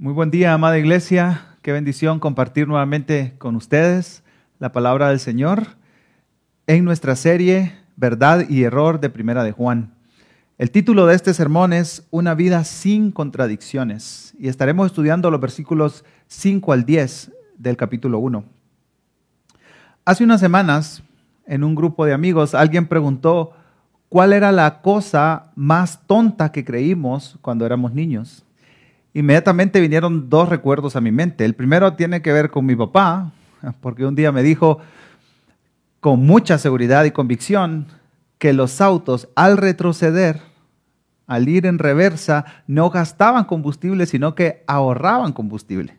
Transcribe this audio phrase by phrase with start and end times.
[0.00, 1.56] Muy buen día, amada iglesia.
[1.60, 4.22] Qué bendición compartir nuevamente con ustedes
[4.60, 5.76] la palabra del Señor
[6.68, 9.92] en nuestra serie Verdad y Error de Primera de Juan.
[10.56, 16.04] El título de este sermón es Una vida sin contradicciones y estaremos estudiando los versículos
[16.28, 18.44] 5 al 10 del capítulo 1.
[20.04, 21.02] Hace unas semanas,
[21.44, 23.50] en un grupo de amigos, alguien preguntó
[24.08, 28.44] cuál era la cosa más tonta que creímos cuando éramos niños
[29.14, 31.44] inmediatamente vinieron dos recuerdos a mi mente.
[31.44, 33.32] El primero tiene que ver con mi papá,
[33.80, 34.78] porque un día me dijo
[36.00, 37.86] con mucha seguridad y convicción
[38.38, 40.40] que los autos al retroceder,
[41.26, 45.96] al ir en reversa, no gastaban combustible, sino que ahorraban combustible.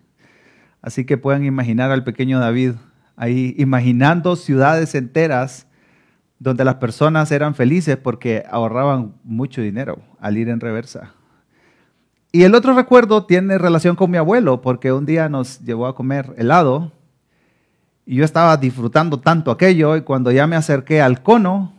[0.81, 2.73] Así que pueden imaginar al pequeño David
[3.17, 5.67] ahí imaginando ciudades enteras
[6.39, 11.14] donde las personas eran felices porque ahorraban mucho dinero al ir en reversa.
[12.32, 15.96] Y el otro recuerdo tiene relación con mi abuelo, porque un día nos llevó a
[15.96, 16.92] comer helado
[18.06, 21.73] y yo estaba disfrutando tanto aquello y cuando ya me acerqué al cono,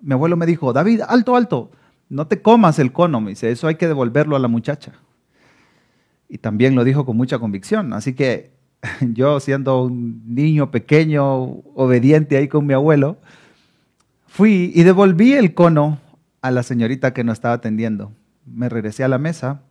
[0.00, 1.70] mi abuelo me dijo, David, alto, alto,
[2.10, 4.92] no te comas el cono, me dice, eso hay que devolverlo a la muchacha.
[6.28, 8.50] Y también lo dijo con mucha convicción, así que
[9.00, 11.24] yo siendo un niño pequeño,
[11.74, 13.16] obediente ahí con mi abuelo,
[14.26, 15.98] fui y devolví el cono
[16.42, 18.12] a la señorita que nos estaba atendiendo.
[18.44, 19.62] Me regresé a la mesa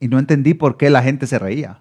[0.00, 1.80] y no entendí por qué la gente se reía.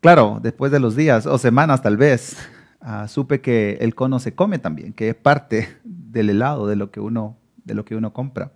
[0.00, 2.36] Claro, después de los días o semanas tal vez,
[2.80, 6.90] ah, supe que el cono se come también, que es parte del helado de lo
[6.90, 8.52] que uno, de lo que uno compra.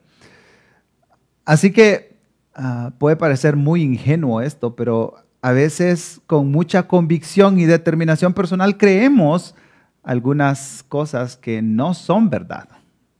[1.44, 2.16] Así que
[2.54, 8.76] ah, puede parecer muy ingenuo esto, pero a veces con mucha convicción y determinación personal
[8.76, 9.54] creemos
[10.02, 12.68] algunas cosas que no son verdad,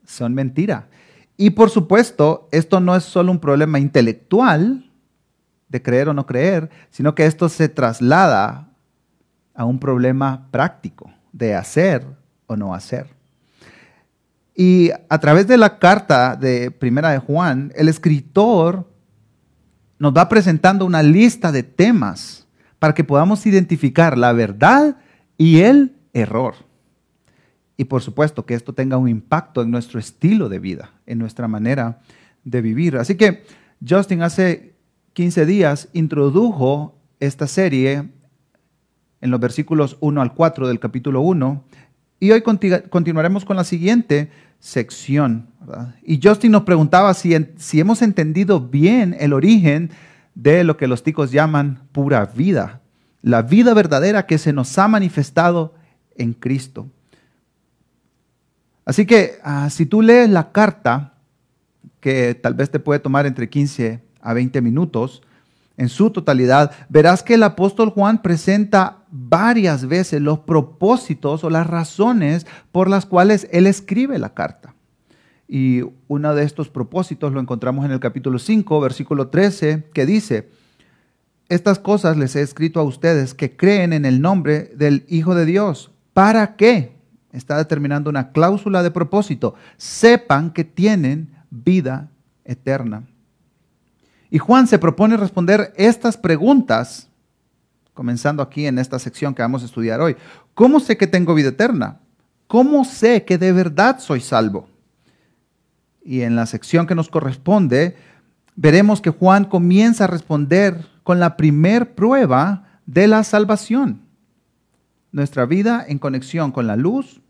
[0.04, 0.88] son mentira.
[1.36, 4.90] Y por supuesto, esto no es solo un problema intelectual,
[5.68, 8.68] de creer o no creer, sino que esto se traslada
[9.54, 12.06] a un problema práctico de hacer
[12.46, 13.08] o no hacer.
[14.54, 18.90] Y a través de la carta de Primera de Juan, el escritor
[19.98, 22.46] nos va presentando una lista de temas
[22.78, 24.96] para que podamos identificar la verdad
[25.36, 26.54] y el error.
[27.76, 31.48] Y por supuesto que esto tenga un impacto en nuestro estilo de vida, en nuestra
[31.48, 32.00] manera
[32.44, 32.96] de vivir.
[32.96, 33.44] Así que
[33.86, 34.75] Justin hace
[35.16, 38.10] 15 días introdujo esta serie
[39.22, 41.64] en los versículos 1 al 4 del capítulo 1
[42.20, 45.48] y hoy continuaremos con la siguiente sección.
[46.02, 47.34] Y Justin nos preguntaba si,
[47.80, 49.90] hemos entendido bien el origen
[50.34, 52.82] de lo que los ticos llaman pura vida,
[53.22, 55.72] la vida verdadera que se nos ha manifestado
[56.14, 56.90] en Cristo.
[58.84, 61.14] Así que ah, si tú lees la carta,
[62.00, 65.22] que tal vez te puede tomar entre 15 a 20 minutos,
[65.76, 71.66] en su totalidad, verás que el apóstol Juan presenta varias veces los propósitos o las
[71.66, 74.74] razones por las cuales él escribe la carta.
[75.48, 80.48] Y uno de estos propósitos lo encontramos en el capítulo 5, versículo 13, que dice,
[81.48, 85.44] estas cosas les he escrito a ustedes que creen en el nombre del Hijo de
[85.44, 85.92] Dios.
[86.12, 86.96] ¿Para qué?
[87.32, 89.54] Está determinando una cláusula de propósito.
[89.76, 92.08] Sepan que tienen vida
[92.44, 93.04] eterna.
[94.30, 97.08] Y Juan se propone responder estas preguntas,
[97.94, 100.16] comenzando aquí en esta sección que vamos a estudiar hoy.
[100.54, 102.00] ¿Cómo sé que tengo vida eterna?
[102.46, 104.68] ¿Cómo sé que de verdad soy salvo?
[106.04, 107.96] Y en la sección que nos corresponde,
[108.54, 114.02] veremos que Juan comienza a responder con la primer prueba de la salvación.
[115.12, 117.20] Nuestra vida en conexión con la luz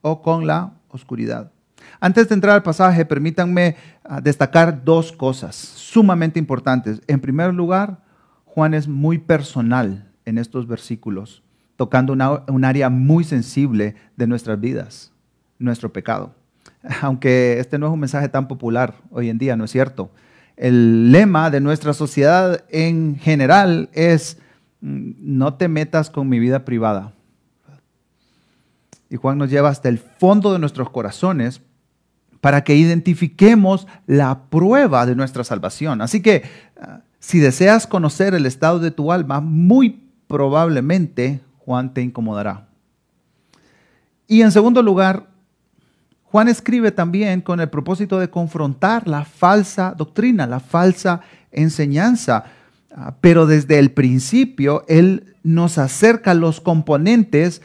[0.00, 1.51] o con la oscuridad.
[2.04, 7.00] Antes de entrar al pasaje, permítanme ah, destacar dos cosas sumamente importantes.
[7.06, 8.02] En primer lugar,
[8.44, 11.44] Juan es muy personal en estos versículos,
[11.76, 15.12] tocando un área muy sensible de nuestras vidas,
[15.60, 16.34] nuestro pecado.
[17.02, 20.10] Aunque este no es un mensaje tan popular hoy en día, ¿no es cierto?
[20.56, 24.38] El lema de nuestra sociedad en general es,
[24.80, 27.12] mm, no te metas con mi vida privada.
[29.08, 31.62] Y Juan nos lleva hasta el fondo de nuestros corazones
[32.42, 36.02] para que identifiquemos la prueba de nuestra salvación.
[36.02, 36.42] Así que
[36.80, 42.66] ah, si deseas conocer el estado de tu alma, muy probablemente Juan te incomodará.
[44.26, 45.28] Y en segundo lugar,
[46.24, 51.20] Juan escribe también con el propósito de confrontar la falsa doctrina, la falsa
[51.52, 52.42] enseñanza.
[52.90, 57.62] Ah, pero desde el principio, Él nos acerca los componentes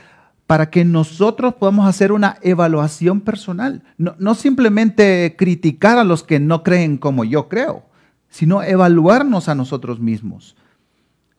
[0.48, 3.84] para que nosotros podamos hacer una evaluación personal.
[3.98, 7.86] No, simplemente criticar a los que no creen como yo creo,
[8.30, 10.56] sino evaluarnos a nosotros mismos.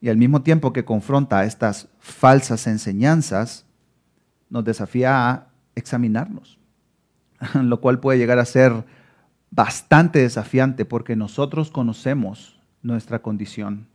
[0.00, 3.66] y al mismo tiempo que confronta estas falsas enseñanzas,
[4.48, 6.60] nos desafía a examinarnos,
[7.54, 8.84] lo cual puede llegar a ser
[9.50, 13.88] bastante desafiante porque nosotros conocemos nuestra condición,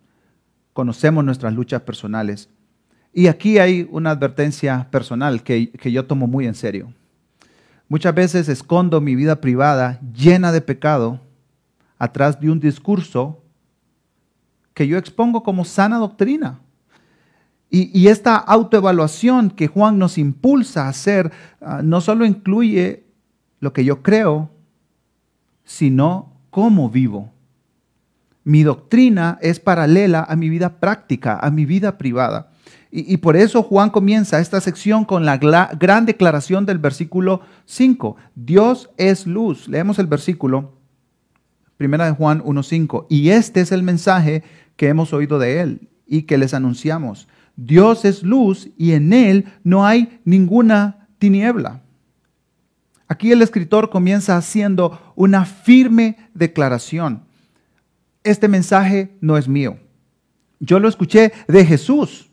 [0.74, 2.50] conocemos nuestras luchas personales.
[3.14, 6.92] Y aquí hay una advertencia personal que, que yo tomo muy en serio.
[7.88, 11.22] Muchas veces escondo mi vida privada llena de pecado
[12.00, 13.44] atrás de un discurso
[14.74, 16.60] que yo expongo como sana doctrina.
[17.76, 23.08] Y, esta autoevaluación que Juan nos impulsa a hacer ah, no solo incluye
[23.60, 24.52] lo que yo creo,
[25.64, 27.32] sino cómo vivo.
[28.44, 32.52] Mi doctrina es paralela a mi vida práctica, a mi vida privada.
[32.96, 38.18] Y, por eso Juan comienza esta sección con la gran declaración del versículo 5.
[38.36, 39.68] Dios es luz.
[39.68, 40.78] Leemos el versículo,
[41.76, 43.08] primera de Juan 1.5.
[43.10, 44.44] Y este es el mensaje
[44.76, 47.28] que hemos oído de Él y que les anunciamos.
[47.56, 51.82] Dios es luz y en Él no hay ninguna tiniebla.
[53.08, 57.24] Aquí el escritor comienza haciendo una firme declaración.
[58.24, 59.80] Este mensaje no es mío.
[60.60, 62.30] Yo lo escuché de Jesús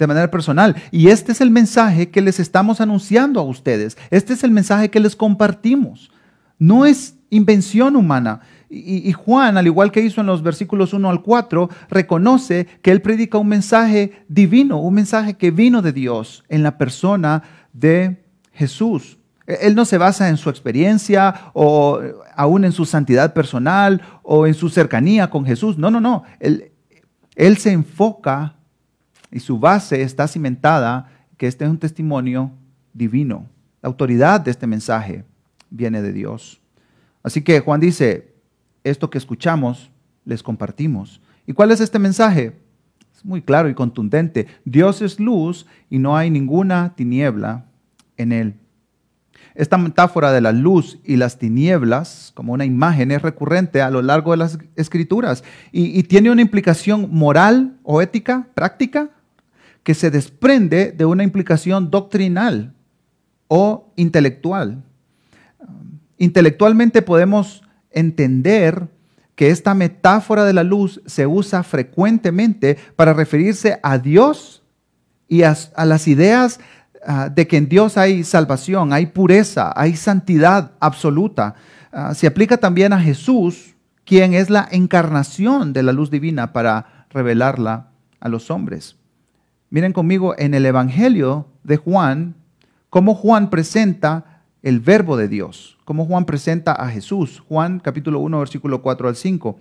[0.00, 0.74] de manera personal.
[0.90, 3.96] Y este es el mensaje que les estamos anunciando a ustedes.
[4.10, 6.10] Este es el mensaje que les compartimos.
[6.58, 8.40] No es invención humana.
[8.70, 13.02] Y, Juan, al igual que hizo en los versículos 1 al 4, reconoce que él
[13.02, 17.42] predica un mensaje divino, un mensaje que vino de Dios en la persona
[17.72, 19.18] de Jesús.
[19.46, 22.00] E, él no se basa en su experiencia o
[22.36, 25.76] aún en su santidad personal o en su cercanía con Jesús.
[25.76, 26.22] No, no, no.
[26.38, 26.70] Él,
[27.34, 28.54] él se enfoca
[29.30, 32.52] y su base está cimentada que este es un testimonio
[32.92, 33.46] divino.
[33.82, 35.24] La autoridad de este mensaje
[35.70, 36.60] viene de Dios.
[37.22, 38.34] Así que Juan dice,
[38.84, 39.90] esto que escuchamos,
[40.24, 41.20] les compartimos.
[41.46, 42.52] ¿Y cuál es este mensaje?
[43.14, 44.46] Es muy claro y contundente.
[44.64, 47.66] Dios es luz y no hay ninguna tiniebla
[48.16, 48.54] en él.
[49.54, 54.00] Esta metáfora de la luz y las tinieblas, como una imagen, es recurrente a lo
[54.00, 55.42] largo de las escrituras
[55.72, 59.10] y, y tiene una implicación moral o ética, práctica,
[59.82, 62.74] que se desprende de una implicación doctrinal
[63.48, 64.82] o intelectual.
[66.18, 68.88] Intelectualmente podemos entender
[69.34, 74.62] que esta metáfora de la luz se usa frecuentemente para referirse a Dios
[75.28, 76.60] y a, las ideas
[77.06, 81.54] ah, de que en Dios hay salvación, hay pureza, hay santidad absoluta.
[81.90, 87.06] Ah, se aplica también a Jesús, quien es la encarnación de la luz divina para
[87.10, 87.88] revelarla
[88.20, 88.99] a los hombres.
[89.72, 92.34] Miren conmigo en el Evangelio de Juan,
[92.90, 97.40] cómo Juan presenta el verbo de Dios, cómo Juan presenta a Jesús.
[97.48, 99.60] Juan capítulo 1, versículo 4 al 5.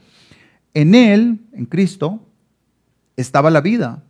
[0.74, 2.22] En él, en Cristo,
[3.18, 4.02] estaba la vida,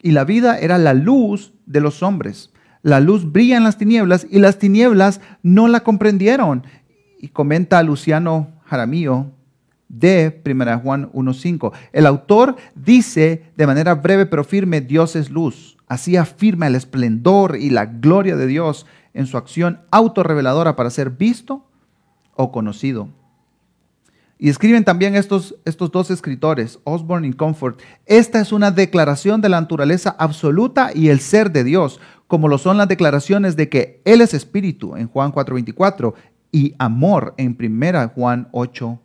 [0.00, 2.50] y la vida era la luz de los hombres.
[2.80, 6.66] La luz brilla en las tinieblas y las tinieblas no la comprendieron.
[7.20, 9.26] Y comenta Luciano Jaramillo
[9.88, 11.72] de 1 Juan 1.5.
[11.92, 15.76] El autor dice de manera breve pero firme, Dios es luz.
[15.86, 21.10] Así afirma el esplendor y la gloria de Dios en su acción autorreveladora para ser
[21.10, 21.66] visto
[22.34, 23.08] o conocido.
[24.38, 29.48] Y escriben también estos, estos dos escritores, Osborne y Comfort, esta es una declaración de
[29.48, 34.02] la naturaleza absoluta y el ser de Dios, como lo son las declaraciones de que
[34.04, 36.14] Él es espíritu en Juan 4.24
[36.50, 39.00] y amor en 1 Juan 8.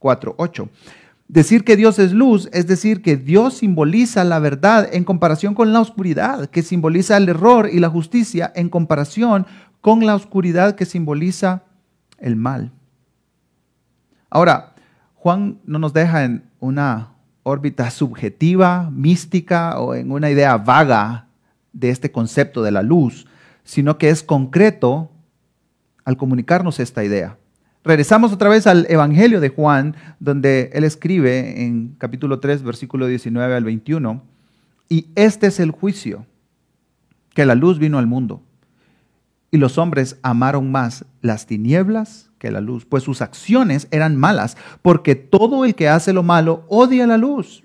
[0.00, 0.68] 4.8.
[1.28, 5.72] Decir que Dios es luz es decir que Dios simboliza la verdad en comparación con
[5.72, 9.46] la oscuridad, que simboliza el error y la justicia en comparación
[9.80, 11.64] con la oscuridad que simboliza
[12.18, 12.72] el mal.
[14.30, 14.74] Ahora,
[15.14, 17.12] Juan no nos deja en una
[17.42, 21.26] órbita subjetiva, mística o en una idea vaga
[21.72, 23.26] de este concepto de la luz,
[23.64, 25.10] sino que es concreto
[26.04, 27.36] al comunicarnos esta idea.
[27.86, 33.54] Regresamos otra vez al Evangelio de Juan, donde él escribe en capítulo 3, versículo 19
[33.54, 34.24] al 21,
[34.88, 36.26] y este es el juicio,
[37.32, 38.42] que la luz vino al mundo,
[39.52, 44.56] y los hombres amaron más las tinieblas que la luz, pues sus acciones eran malas,
[44.82, 47.62] porque todo el que hace lo malo odia la luz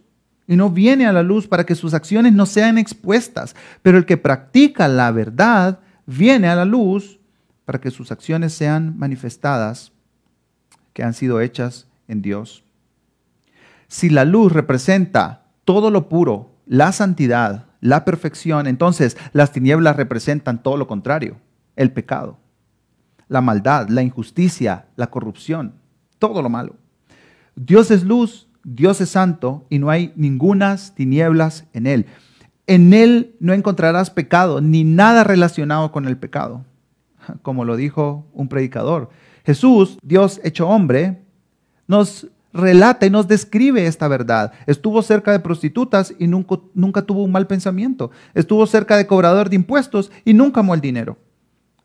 [0.48, 4.06] y no viene a la luz para que sus acciones no sean expuestas, pero el
[4.06, 7.20] que practica la verdad viene a la luz
[7.66, 9.92] para que sus acciones sean manifestadas
[10.94, 12.64] que han sido hechas en Dios.
[13.88, 20.64] Si la luz representa todo lo puro, la santidad, la perfección, entonces las tinieblas representan
[20.64, 21.38] todo lo contrario,
[21.76, 22.38] el pecado,
[23.28, 25.76] la maldad, la injusticia, la corrupción,
[26.20, 26.76] todo lo malo.
[27.56, 32.06] Dios es luz Dios es santo y no hay ningunas tinieblas en él.
[32.68, 36.64] En él no encontrarás pecado ni nada relacionado con el pecado,
[37.42, 39.10] como lo dijo un predicador.
[39.46, 41.22] Jesús, Dios hecho hombre,
[41.88, 44.54] nos relata y nos describe esta verdad.
[44.66, 48.12] Estuvo cerca de prostitutas y nunca, nunca tuvo un mal pensamiento.
[48.34, 51.18] Estuvo cerca de cobrador de impuestos y nunca amó el dinero.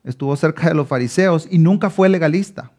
[0.05, 2.73] Estuvo cerca de los fariseos y nunca fue legalista.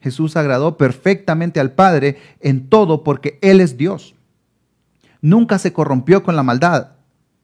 [0.00, 4.14] Jesús agradó perfectamente al Padre en todo porque Él es Dios.
[5.20, 6.92] Nunca se corrompió con la maldad.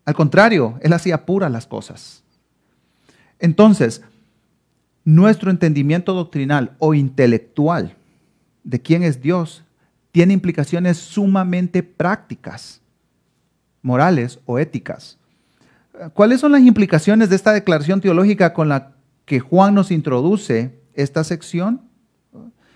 [0.06, 2.22] Al contrario, Él hacía puras las cosas.
[3.38, 4.02] Entonces,
[5.06, 7.94] nuestro entendimiento doctrinal o intelectual
[8.64, 9.62] de quién es Dios
[10.10, 12.80] tiene implicaciones sumamente prácticas,
[13.82, 15.16] morales o éticas.
[16.12, 18.94] ¿Cuáles son las implicaciones de esta declaración teológica con la
[19.24, 21.82] que Juan nos introduce esta sección?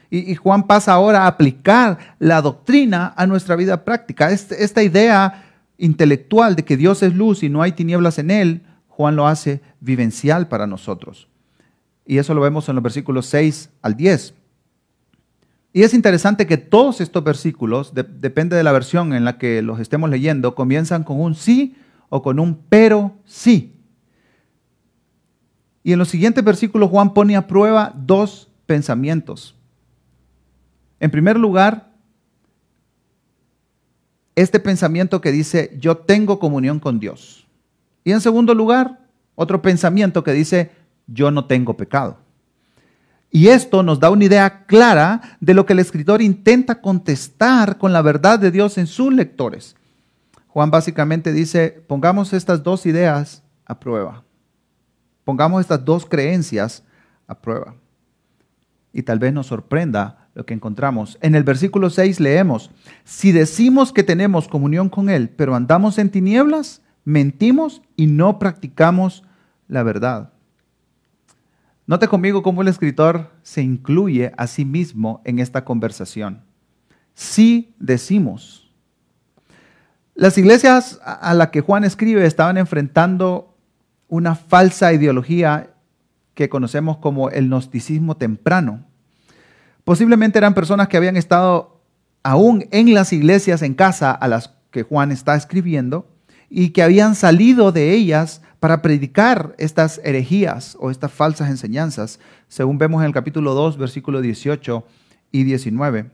[0.09, 4.31] Y, Juan pasa ahora a aplicar la doctrina a nuestra vida práctica.
[4.31, 5.45] Esta idea
[5.79, 9.63] intelectual de que Dios es luz y no hay tinieblas en él, Juan lo hace
[9.81, 11.30] vivencial para nosotros.
[12.07, 14.35] Y eso lo vemos en los versículos 6 al 10.
[15.73, 19.78] Y es interesante que todos estos versículos, depende de la versión en la que los
[19.78, 21.76] estemos leyendo, comienzan con un sí
[22.09, 23.76] o con un pero sí.
[25.85, 29.54] Y en los siguientes versículos Juan pone a prueba dos pensamientos.
[30.99, 31.90] En primer lugar,
[34.35, 37.47] este pensamiento que dice, yo tengo comunión con Dios.
[38.04, 40.73] Y en segundo lugar, otro pensamiento que dice,
[41.12, 42.19] yo no tengo pecado.
[43.31, 47.93] Y esto nos da una idea clara de lo que el escritor intenta contestar con
[47.93, 49.76] la verdad de Dios en sus lectores.
[50.49, 54.25] Juan básicamente dice, pongamos estas dos ideas a prueba.
[55.25, 56.83] Pongamos estas dos creencias
[57.29, 57.75] a prueba.
[58.93, 61.19] Y tal vez nos sorprenda lo que encontramos.
[61.21, 62.71] En el versículo 6 leemos,
[63.05, 69.23] si decimos que tenemos comunión con Él, pero andamos en tinieblas, mentimos y no practicamos
[69.69, 70.33] la verdad.
[71.90, 76.44] Note conmigo cómo el escritor se incluye a sí mismo en esta conversación.
[77.14, 78.70] Si decimos.
[80.14, 83.56] Las iglesias a las que Juan escribe estaban enfrentando
[84.06, 85.70] una falsa ideología
[86.35, 88.87] que conocemos como el gnosticismo temprano.
[89.82, 91.82] Posiblemente eran personas que habían estado
[92.23, 96.09] aún en las iglesias en casa a las que Juan está escribiendo
[96.49, 102.79] y que habían salido de ellas para predicar estas herejías o estas falsas enseñanzas, según
[102.79, 104.85] vemos en el capítulo 2, versículo 18
[105.33, 106.11] y 19.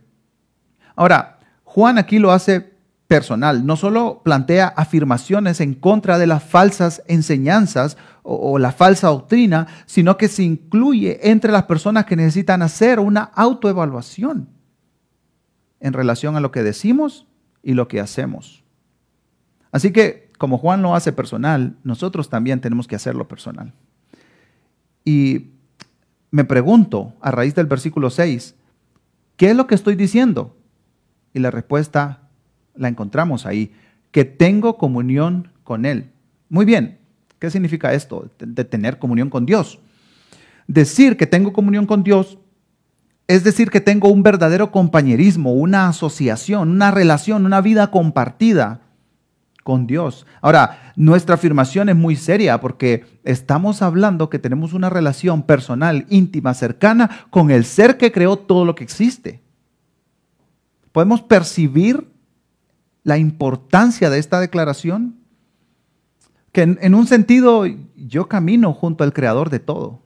[0.94, 2.76] Ahora, Juan aquí lo hace
[3.08, 9.68] personal, no solo plantea afirmaciones en contra de las falsas enseñanzas o, la falsa doctrina,
[9.86, 14.48] sino que se incluye entre las personas que necesitan hacer una autoevaluación
[15.78, 17.26] en relación a lo que decimos
[17.62, 18.64] y lo que hacemos.
[19.70, 23.72] Así que, como Juan lo hace personal, nosotros también tenemos que hacerlo personal.
[25.04, 25.50] Y
[26.30, 28.54] me pregunto, a raíz del versículo 6,
[29.36, 30.56] ¿qué es lo que estoy diciendo?
[31.32, 32.28] Y la respuesta
[32.74, 33.72] la encontramos ahí,
[34.10, 36.10] que tengo comunión con Él.
[36.48, 36.98] Muy bien,
[37.38, 39.78] ¿qué significa esto de tener comunión con Dios?
[40.66, 42.38] Decir que tengo comunión con Dios
[43.28, 48.82] es decir que tengo un verdadero compañerismo, una asociación, una relación, una vida compartida
[49.66, 50.26] con Dios.
[50.42, 56.54] Ahora, nuestra afirmación es muy seria porque estamos hablando que tenemos una relación personal, íntima,
[56.54, 59.42] cercana con el ser que creó todo lo que existe.
[60.92, 62.06] Podemos percibir
[63.02, 65.16] la importancia de esta declaración?
[66.52, 67.64] Que en, un sentido
[67.96, 70.02] yo camino junto al creador de todo.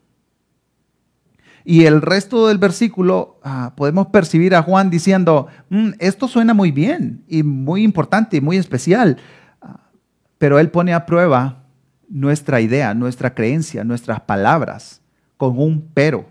[1.67, 6.71] Y el resto del versículo ah, podemos percibir a Juan diciendo, mm, esto suena muy
[6.71, 9.19] bien y muy importante y muy especial,
[10.41, 11.65] pero él pone a prueba
[12.09, 15.03] nuestra idea, nuestra creencia, nuestras palabras
[15.37, 16.31] con un pero.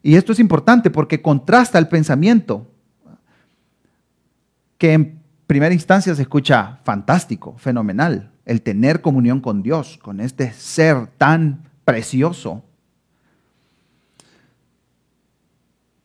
[0.00, 2.70] Y esto es importante porque contrasta el pensamiento
[4.78, 5.18] que en
[5.48, 11.64] primera instancia se escucha fantástico, fenomenal, el tener comunión con Dios, con este ser tan
[11.84, 12.62] precioso.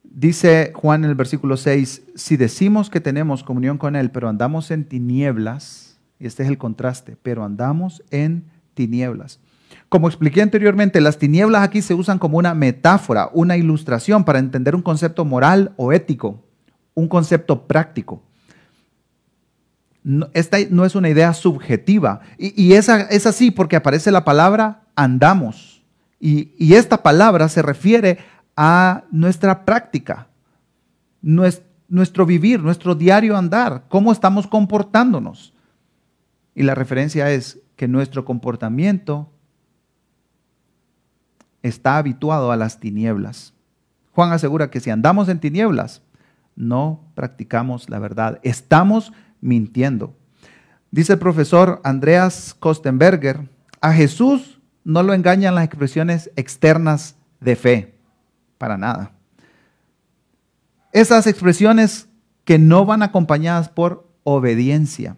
[0.03, 4.71] Dice Juan en el versículo 6, si decimos que tenemos comunión con Él, pero andamos
[4.71, 5.90] en tinieblas,
[6.21, 9.39] y este es el contraste, pero andamos en tinieblas.
[9.89, 14.75] Como expliqué anteriormente, las tinieblas aquí se usan como una metáfora, una ilustración para entender
[14.75, 16.43] un concepto moral o ético,
[16.93, 18.23] un concepto práctico
[20.33, 22.21] esta no es una idea subjetiva.
[22.37, 25.83] Y, es así porque aparece la palabra andamos.
[26.19, 28.19] Y, esta palabra se refiere
[28.55, 30.27] a nuestra práctica,
[31.21, 35.53] nuestro vivir, nuestro diario andar, cómo estamos comportándonos.
[36.55, 39.31] Y la referencia es que nuestro comportamiento
[41.63, 43.53] está habituado a las tinieblas.
[44.13, 46.01] Juan asegura que si andamos en tinieblas,
[46.55, 50.15] no practicamos la verdad, estamos mintiendo.
[50.91, 57.95] Dice el profesor Andreas Kostenberger, a Jesús no lo engañan las expresiones externas de fe,
[58.57, 59.11] para nada.
[60.91, 62.09] Esas expresiones
[62.43, 65.15] que no van acompañadas por obediencia.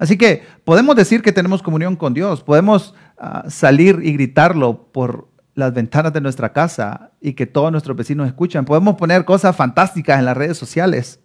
[0.00, 5.28] Así que podemos decir que tenemos comunión con Dios, podemos ah, salir y gritarlo por
[5.54, 8.64] las ventanas de nuestra casa y que todos nuestros vecinos escuchan.
[8.64, 11.20] Podemos poner cosas fantásticas en las redes sociales,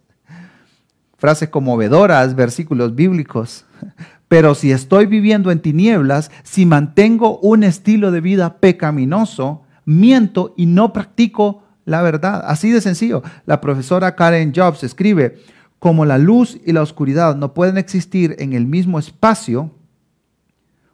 [1.16, 3.64] frases conmovedoras, versículos bíblicos.
[4.28, 10.66] Pero si estoy viviendo en tinieblas, si mantengo un estilo de vida pecaminoso, miento y
[10.66, 12.42] no practico la verdad.
[12.46, 13.22] Así de sencillo.
[13.46, 15.38] La profesora Karen Jobs escribe,
[15.78, 19.70] como la luz y la oscuridad no pueden existir en el mismo espacio,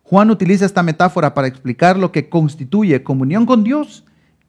[0.03, 4.05] Juan utiliza esta metáfora para explicar lo que constituye comunión con Dios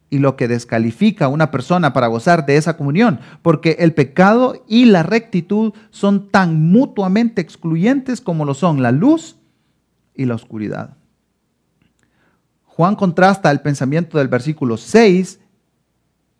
[0.09, 4.63] y lo que descalifica a una persona para gozar de esa comunión, porque el pecado
[4.67, 9.37] y la rectitud son tan mutuamente excluyentes como lo son la luz
[10.13, 10.97] y la oscuridad.
[12.65, 15.39] Juan contrasta el pensamiento del versículo 6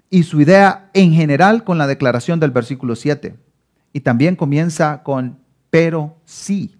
[0.09, 3.35] y su idea en general con la declaración del versículo 7.
[3.93, 6.75] Y también comienza con pero sí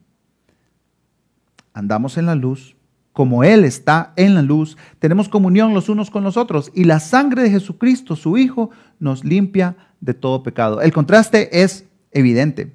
[1.74, 2.76] andamos en la luz,
[3.12, 7.00] como Él está en la luz, tenemos comunión los unos con los otros y la
[7.00, 10.82] sangre de Jesucristo, su Hijo, nos limpia de todo pecado.
[10.82, 12.74] El contraste es evidente.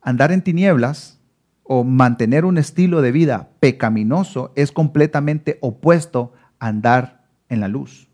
[0.00, 1.20] Andar en tinieblas
[1.62, 8.08] o mantener un estilo de vida pecaminoso es completamente opuesto a andar en la luz.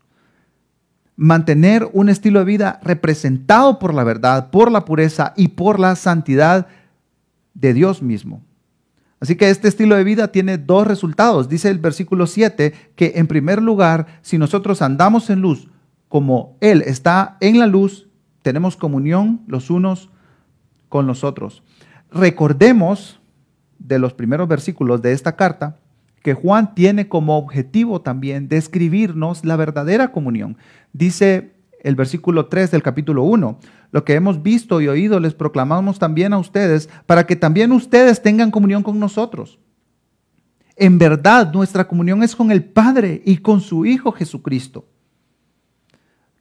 [1.21, 5.97] Mantener un estilo de vida representado por la verdad, por la pureza y por la
[5.97, 6.67] santidad
[7.53, 8.41] de Dios mismo.
[9.19, 11.49] Así que este estilo de vida tiene dos resultados.
[11.49, 15.67] Dice el versículo 7 que en primer lugar, si nosotros andamos en luz
[16.07, 18.07] como Él está en la luz,
[18.41, 20.09] tenemos comunión los unos
[20.87, 21.63] con los otros.
[22.11, 23.19] Recordemos
[23.77, 25.75] de los primeros versículos de esta carta
[26.21, 30.57] que Juan tiene como objetivo también describirnos la verdadera comunión.
[30.93, 33.59] Dice el versículo 3 del capítulo 1.
[33.91, 38.21] Lo que hemos visto y oído les proclamamos también a ustedes para que también ustedes
[38.21, 39.59] tengan comunión con nosotros.
[40.75, 44.85] En verdad, nuestra comunión es con el Padre y con su Hijo Jesucristo.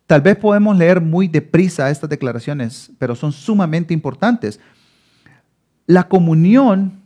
[0.07, 4.61] Tal vez podemos leer muy deprisa estas declaraciones, pero son sumamente importantes.
[5.87, 6.98] La comunión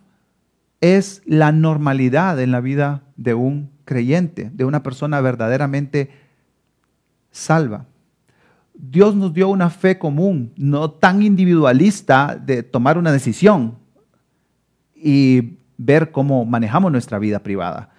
[0.83, 6.11] es la normalidad en la vida de un creyente, de una persona verdaderamente
[7.31, 7.87] salva.
[8.75, 13.77] Dios nos dio una fe común, no tan individualista de tomar una decisión
[14.95, 17.90] y ver cómo manejamos nuestra vida privada.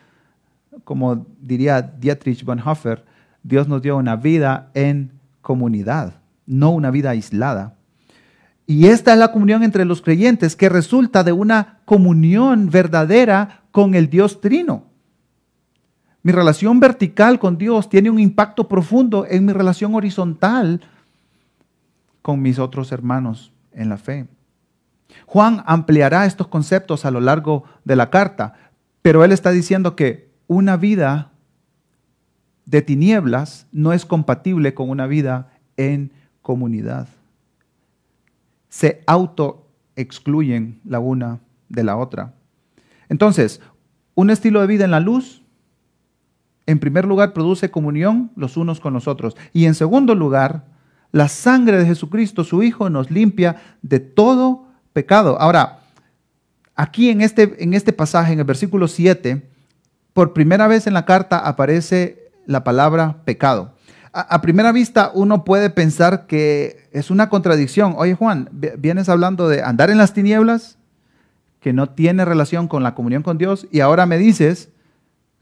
[0.84, 3.06] Como diría Dietrich Bonhoeffer,
[3.44, 6.16] Dios nos dio una vida en comunidad,
[6.46, 7.76] no una vida aislada.
[8.66, 13.94] Y esta es la comunión entre los creyentes que resulta de una comunión verdadera con
[13.96, 14.86] el Dios Trino.
[16.22, 20.82] Mi relación vertical con Dios tiene un impacto profundo en mi relación horizontal
[22.22, 24.28] con mis otros hermanos en la fe.
[25.26, 28.54] Juan ampliará estos conceptos a lo largo de la carta,
[29.02, 31.32] pero él está diciendo que una vida
[32.66, 37.08] de tinieblas no es compatible con una vida en comunidad.
[38.74, 42.34] Se auto excluyen la una de la otra.
[43.08, 43.62] Entonces,
[44.16, 45.44] un estilo de vida en la luz
[46.66, 49.36] en primer lugar, produce comunión los unos con los otros.
[49.52, 50.66] Y en segundo lugar,
[51.12, 55.40] la sangre de Jesucristo, su Hijo, nos limpia de todo pecado.
[55.40, 55.80] Ahora,
[56.76, 59.50] aquí en este, en este pasaje, en el versículo 7,
[60.14, 63.76] por primera vez en la carta aparece la palabra pecado.
[64.16, 67.96] A, primera vista uno puede pensar que es una contradicción.
[67.98, 68.48] Oye Juan,
[68.78, 70.78] vienes hablando de andar en las tinieblas,
[71.60, 74.70] que no tiene relación con la comunión con Dios, y ahora me dices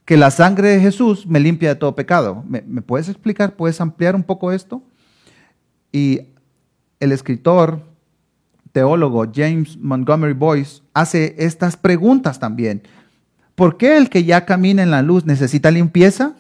[0.06, 2.46] que la sangre de Jesús me limpia de todo pecado.
[2.48, 3.56] ¿Me, puedes explicar?
[3.56, 4.82] ¿Puedes ampliar un poco esto?
[5.92, 6.22] Y
[7.02, 7.82] el escritor,
[8.72, 12.84] teólogo James Montgomery Boyce hace estas preguntas también.
[13.56, 16.36] ¿Por qué el que ya camina en la luz necesita limpieza?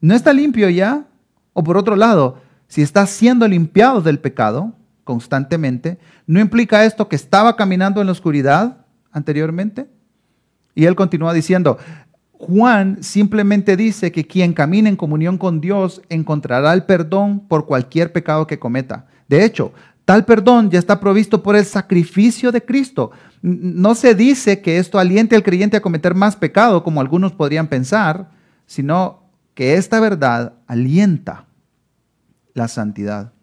[0.00, 1.06] ¿No está limpio ya?
[1.52, 4.72] O por otro lado, si está siendo limpiado del pecado
[5.04, 9.88] constantemente, ¿no implica esto que estaba caminando en la oscuridad anteriormente?
[10.74, 11.78] Y él continúa diciendo,
[12.32, 18.12] Juan simplemente dice que quien camina en comunión con Dios encontrará el perdón por cualquier
[18.12, 19.06] pecado que cometa.
[19.28, 19.72] De hecho,
[20.10, 23.12] Tal perdón ya está provisto por el sacrificio de Cristo.
[23.42, 27.68] No se dice que esto aliente al creyente a cometer más pecado, como algunos podrían
[27.68, 28.28] pensar,
[28.66, 29.19] sino
[29.60, 31.44] que esta verdad alienta
[32.54, 33.34] la santidad.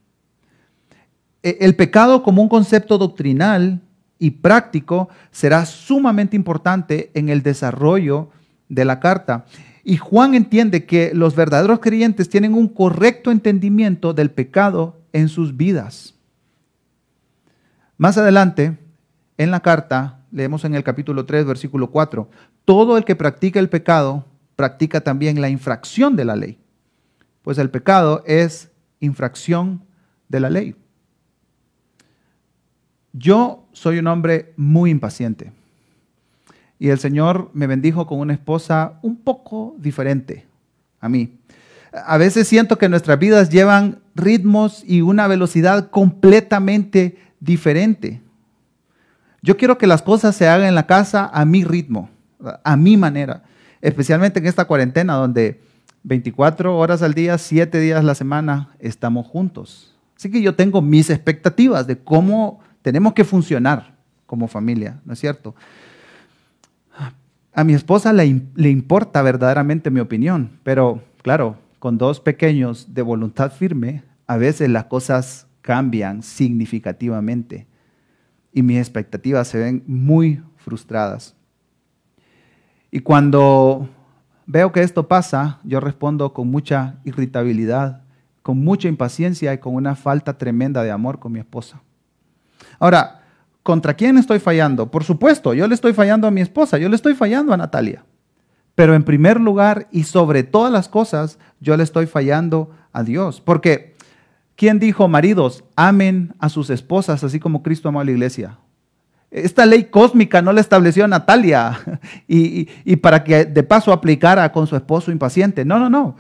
[1.44, 3.82] E, el pecado como un concepto doctrinal
[4.18, 8.32] y práctico será sumamente importante en el desarrollo
[8.68, 9.46] de la carta.
[9.84, 15.56] Y Juan entiende que los verdaderos creyentes tienen un correcto entendimiento del pecado en sus
[15.56, 16.16] vidas.
[17.96, 18.76] Más adelante,
[19.38, 22.28] en la carta, leemos en el capítulo 3, versículo 4,
[22.66, 24.26] todo el que practica el pecado
[24.58, 26.58] practica también la infracción de la ley,
[27.44, 29.86] pues el pecado es infracción
[30.28, 30.76] de la ley.
[33.14, 35.54] Yo soy un hombre muy impaciente
[36.80, 40.46] y el Señor me bendijo con una esposa un poco diferente
[41.00, 41.38] a mí.
[42.06, 48.22] A veces siento que nuestras vidas llevan ritmos y una velocidad completamente diferente.
[49.42, 52.10] Yo quiero que las cosas se hagan en la casa a mi ritmo,
[52.64, 53.44] a mi manera,
[53.82, 55.62] especialmente en esta cuarentena donde
[56.04, 59.96] 24 horas al día, 7 días a la semana estamos juntos.
[60.16, 65.20] Así que yo tengo mis expectativas de cómo tenemos que funcionar como familia, ¿no es
[65.20, 65.56] cierto?
[67.54, 73.02] A mi esposa le, le importa verdaderamente mi opinión, pero claro, con dos pequeños de
[73.02, 77.68] voluntad firme, a veces las cosas cambian significativamente
[78.54, 81.37] y mis expectativas se ven muy frustradas.
[82.98, 83.88] Y cuando
[84.48, 88.02] veo que esto pasa, yo respondo con mucha irritabilidad,
[88.42, 91.80] con mucha impaciencia y con una falta tremenda de amor con mi esposa.
[92.80, 93.22] Ahora,
[93.62, 94.90] ¿contra quién estoy fallando?
[94.90, 98.04] Por supuesto, yo le estoy fallando a mi esposa, yo le estoy fallando a Natalia.
[98.74, 103.42] Pero en primer lugar y sobre todas las cosas, yo le estoy fallando a Dios.
[103.42, 103.96] Porque,
[104.56, 108.58] ¿quién dijo, maridos, amen a sus esposas así como Cristo amó a la iglesia?
[109.30, 111.80] Esta ley cósmica no la estableció Natalia
[112.28, 115.66] y, para que de paso aplicara con su esposo impaciente.
[115.66, 116.16] No, no, no.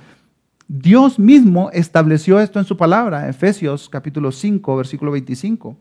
[0.67, 5.77] Dios mismo estableció esto en su palabra, Efesios capítulo 5, versículo 25.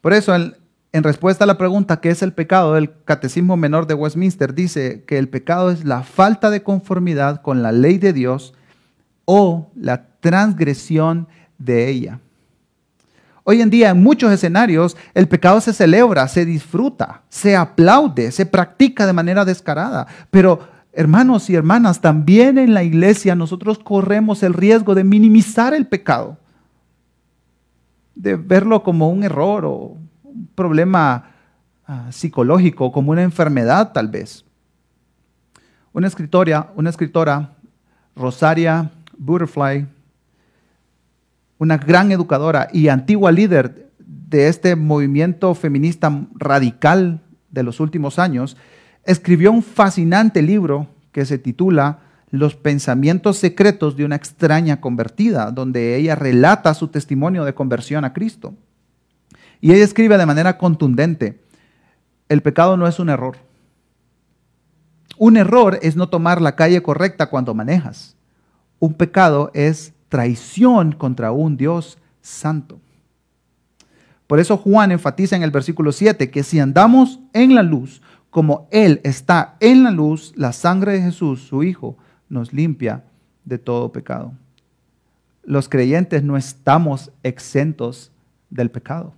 [0.00, 0.54] Por eso, en,
[1.02, 2.78] respuesta a la pregunta ¿qué es el pecado?
[2.78, 7.62] El Catecismo Menor de Westminster dice que el pecado es la falta de conformidad con
[7.62, 8.54] la ley de Dios
[9.26, 12.20] o la transgresión de ella.
[13.48, 18.44] Hoy en día en muchos escenarios el pecado se celebra, se disfruta, se aplaude, se
[18.44, 20.08] practica de manera descarada.
[20.32, 25.86] Pero hermanos y hermanas, también en la iglesia nosotros corremos el riesgo de minimizar el
[25.86, 26.38] pecado
[28.16, 31.30] de verlo como un error o un problema
[31.86, 34.44] ah, psicológico, como una enfermedad tal vez.
[35.92, 37.52] Una escritora, una escritora,
[38.16, 39.86] Rosaria Butterfly,
[41.58, 48.56] una gran educadora y antigua líder de este movimiento feminista radical de los últimos años,
[49.04, 55.96] escribió un fascinante libro que se titula los pensamientos secretos de una extraña convertida, donde
[55.96, 58.54] ella relata su testimonio de conversión a Cristo.
[59.60, 61.40] Y ella escribe de manera contundente,
[62.28, 63.36] el pecado no es un error.
[65.18, 68.16] Un error es no tomar la calle correcta cuando manejas.
[68.78, 72.80] Un pecado es traición contra un Dios santo.
[74.26, 78.00] Por eso Juan enfatiza en el versículo 7 que si andamos en la luz,
[78.30, 81.98] como Él está en la luz, la sangre de Jesús, su Hijo,
[82.30, 83.04] nos limpia
[83.44, 84.32] de todo pecado.
[85.44, 88.10] Los creyentes no estamos exentos
[88.48, 89.12] del pecado.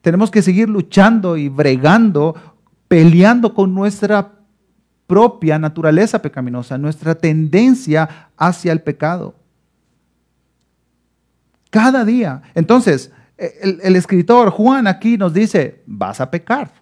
[0.00, 2.34] Tenemos que seguir luchando y bregando,
[2.88, 4.32] peleando con nuestra
[5.12, 9.34] propia naturaleza pecaminosa, nuestra tendencia hacia el pecado.
[11.68, 12.40] Cada día.
[12.54, 16.72] Entonces, el, el, escritor Juan aquí nos dice, vas a pecar,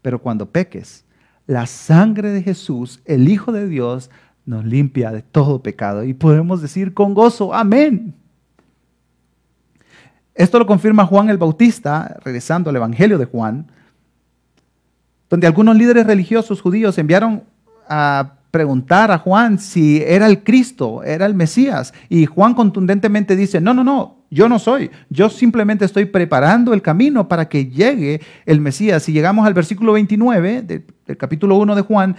[0.00, 1.04] pero cuando peques,
[1.46, 4.10] la sangre de Jesús, el Hijo de Dios,
[4.46, 6.04] nos limpia de todo pecado.
[6.04, 8.14] Y podemos decir con gozo, amén.
[10.34, 13.70] Esto lo confirma Juan el Bautista, regresando al Evangelio de Juan,
[15.30, 17.44] donde algunos líderes religiosos judíos enviaron
[17.88, 21.94] a preguntar a Juan si era el Cristo, era el Mesías.
[22.08, 24.90] Y Juan contundentemente dice, no, no, no, yo no soy.
[25.08, 29.04] Yo simplemente estoy preparando el camino para que llegue el Mesías.
[29.04, 30.84] Si llegamos al versículo 29 del,
[31.16, 32.16] capítulo 1 de Juan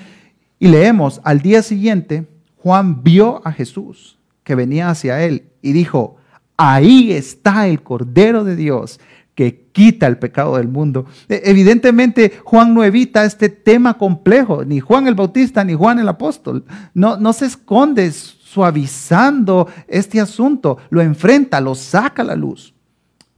[0.57, 6.15] y leemos, al día siguiente, Juan vio a Jesús que venía hacia él y dijo,
[6.55, 8.99] ahí está el Cordero de Dios
[9.35, 11.05] que quita el pecado del mundo.
[11.29, 16.09] E, evidentemente, Juan no evita este tema complejo, ni Juan el Bautista, ni Juan el
[16.09, 16.65] apóstol.
[16.93, 22.73] No, no se esconde suavizando este asunto, lo enfrenta, lo saca a la luz.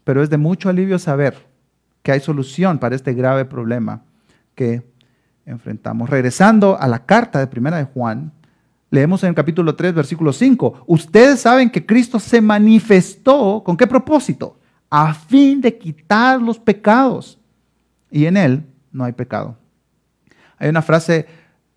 [0.04, 1.48] Pero es de mucho alivio saber
[2.02, 4.04] que hay solución para este grave problema
[4.56, 4.84] que
[5.46, 6.10] enfrentamos.
[6.10, 8.32] Regresando a la carta de Primera de Juan,
[8.90, 13.88] leemos en el capítulo 3, versículo 5, ustedes saben que Cristo se manifestó, ¿con qué
[13.88, 14.58] propósito?
[14.96, 17.40] A fin de quitar los pecados.
[18.12, 19.58] Y en Él no hay pecado.
[20.60, 21.26] Hay una frase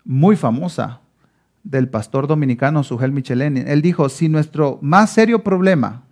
[0.05, 1.01] muy famosa
[1.63, 3.63] del pastor dominicano Sugel Micheleni.
[3.65, 6.03] Él dijo, si nuestro más serio problema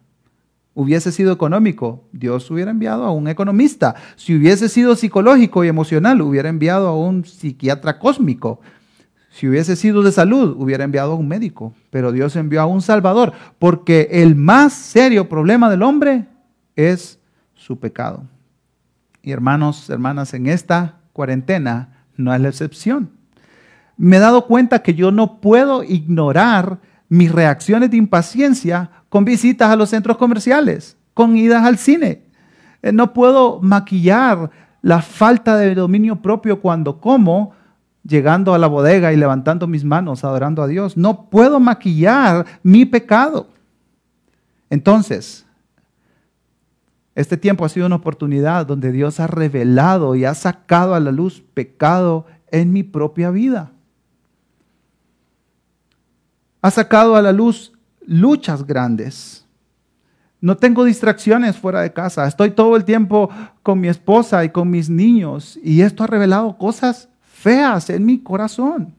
[0.74, 3.94] hubiese sido económico, Dios hubiera enviado a un economista.
[4.16, 8.62] Si hubiese sido psicológico y emocional, hubiera enviado a un psiquiatra cósmico.
[9.30, 11.72] Si hubiese sido de salud, hubiera enviado a un médico.
[11.92, 16.34] Pero Dios envió a un Salvador, porque el más serio problema del hombre
[16.76, 17.20] es
[17.54, 18.24] su pecado.
[19.22, 23.12] Y hermanos, hermanas, en esta cuarentena no es la excepción.
[23.98, 29.70] Me he dado cuenta que yo no puedo ignorar mis reacciones de impaciencia con visitas
[29.70, 32.24] a los centros comerciales, con idas al cine.
[32.82, 37.54] Eh, no puedo maquillar la falta de dominio propio cuando como,
[38.04, 40.98] llegando a la bodega y levantando mis manos, adorando a Dios.
[40.98, 43.50] No puedo maquillar mi pecado.
[44.70, 45.46] Entonces,
[47.16, 51.12] este tiempo ha sido una oportunidad donde Dios ha revelado y ha sacado a la
[51.12, 53.72] luz pecado en mi propia vida.
[56.62, 57.72] Ha sacado a la luz
[58.06, 59.46] luchas grandes.
[60.42, 62.28] No tengo distracciones fuera de casa.
[62.28, 63.30] Estoy todo el tiempo
[63.64, 65.58] con mi esposa y con mis niños.
[65.64, 68.94] Y esto ha revelado cosas feas en mi corazón.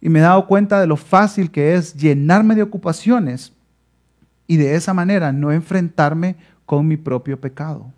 [0.00, 3.52] Y me he dado cuenta de lo fácil que es llenarme de ocupaciones
[4.46, 7.92] y de esa manera no enfrentarme con mi propio pecado.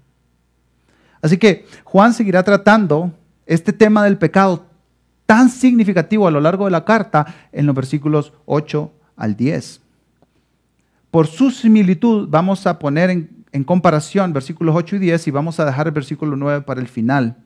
[1.21, 3.13] Así que Juan seguirá tratando
[3.47, 4.67] este tema del pecado
[5.27, 9.81] tan significativo a lo largo de la carta en los versículos 8 al 10.
[11.11, 15.65] Por su similitud vamos a poner en, comparación versículos 8 y 10 y vamos a
[15.65, 17.37] dejar el versículo 9 para el final.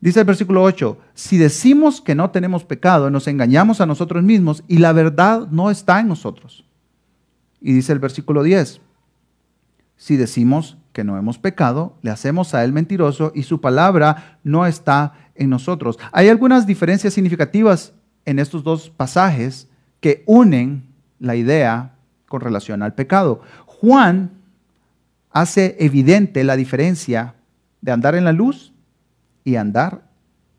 [0.00, 4.62] Dice el versículo 8, si decimos que no tenemos pecado, nos engañamos a nosotros mismos
[4.66, 6.64] y la verdad no está en nosotros.
[7.60, 8.80] Y dice el versículo 10,
[10.00, 14.64] si decimos que no hemos pecado, le hacemos a él mentiroso y su palabra no
[14.64, 15.98] está en nosotros.
[16.10, 17.92] Hay algunas diferencias significativas
[18.24, 19.68] en estos dos pasajes
[20.00, 20.86] que unen
[21.18, 21.96] la idea
[22.28, 23.42] con relación al pecado.
[23.66, 24.30] Juan
[25.32, 27.34] hace evidente la diferencia
[27.82, 28.72] de andar en la luz
[29.44, 30.08] y andar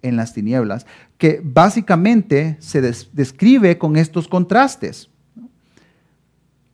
[0.04, 0.86] en las tinieblas,
[1.18, 5.10] que básicamente se describe con estos contrastes.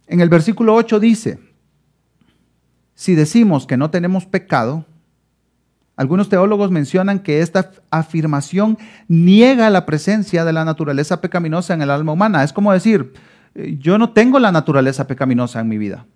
[0.07, 1.46] En el versículo 8 dice,
[2.97, 4.83] si decimos que no tenemos pecado,
[5.95, 11.91] algunos teólogos mencionan que esta afirmación niega la presencia de la naturaleza pecaminosa en el
[11.91, 12.43] alma humana.
[12.43, 13.13] Es como decir,
[13.53, 16.07] eh, yo no tengo la naturaleza pecaminosa en mi vida.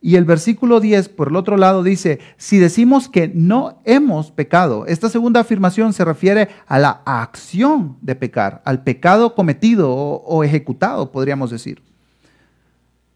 [0.00, 4.86] Y el versículo 10, por el otro lado, dice, si decimos que no hemos pecado,
[4.86, 10.44] esta segunda afirmación se refiere a la acción de pecar, al pecado cometido o, o
[10.44, 11.82] ejecutado, podríamos decir.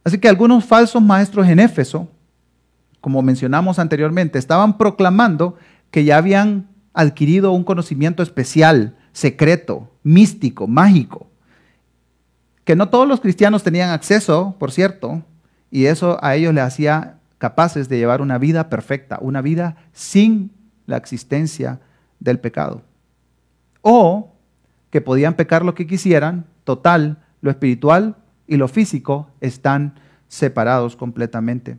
[0.02, 2.08] Así que algunos falsos maestros en Éfeso,
[3.06, 5.54] como mencionamos anteriormente, estaban proclamando
[5.92, 11.30] que ya habían adquirido un conocimiento especial, secreto, místico, mágico
[12.66, 15.22] que no todos los cristianos tenían acceso, por cierto,
[15.70, 20.50] y eso a ellos les hacía capaces de llevar una vida perfecta, una vida sin
[20.86, 21.78] la existencia
[22.18, 22.82] del pecado.
[23.82, 24.34] O
[24.90, 28.16] que podían pecar lo que quisieran, total, lo espiritual
[28.48, 29.94] y lo físico están
[30.26, 31.78] separados completamente.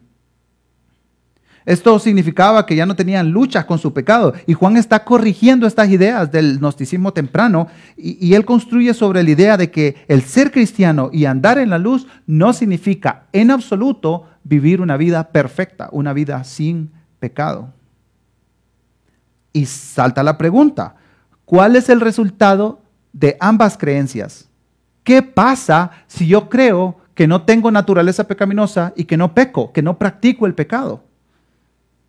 [1.68, 4.34] Esto significaba que ya no tenían luchas con su pecado.
[4.46, 9.58] Y Juan está corrigiendo estas ideas del gnosticismo temprano y, él construye sobre la idea
[9.58, 14.80] de que el ser cristiano y andar en la luz no significa en absoluto vivir
[14.80, 17.74] una vida perfecta, una vida sin pecado.
[19.52, 20.96] Y salta la pregunta,
[21.44, 22.80] ¿cuál es el resultado
[23.12, 24.48] de ambas creencias?
[25.04, 29.82] ¿Qué pasa si yo creo que no tengo naturaleza pecaminosa y que no peco, que
[29.82, 31.07] no practico el pecado?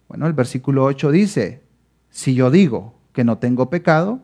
[0.08, 1.62] Bueno, el versículo 8 dice,
[2.10, 4.20] si yo digo que no tengo pecado,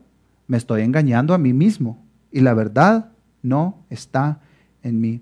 [0.46, 4.40] me estoy engañando a mí mismo y la verdad no está
[4.82, 5.20] en mí.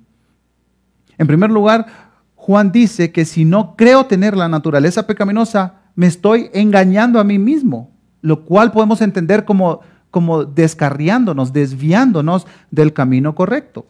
[1.18, 1.86] En primer lugar,
[2.36, 7.38] Juan dice que si no creo tener la naturaleza pecaminosa, me estoy engañando a mí
[7.38, 13.86] mismo, lo cual podemos entender como, como descarriándonos, desviándonos del camino correcto.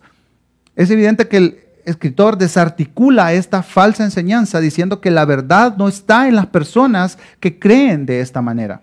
[0.74, 6.28] Es evidente que el, escritor desarticula esta falsa enseñanza diciendo que la verdad no está
[6.28, 8.82] en las personas que creen de esta manera.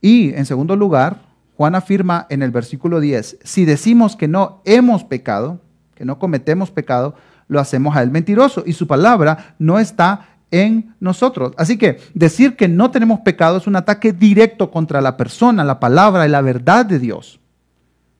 [0.00, 1.22] Y en segundo lugar,
[1.56, 5.60] Juan afirma en el versículo 10, si decimos que no hemos pecado,
[5.94, 7.14] que no cometemos pecado,
[7.48, 11.52] lo hacemos a él mentiroso y su palabra no está en nosotros.
[11.56, 15.80] Así que decir que no tenemos pecado es un ataque directo contra la persona, la
[15.80, 17.40] palabra y la verdad de Dios.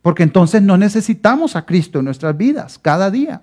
[0.06, 3.42] Porque entonces no necesitamos a Cristo en nuestras vidas cada día.